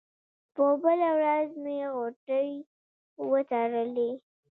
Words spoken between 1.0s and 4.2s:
ورځ مې غوټې وتړلې.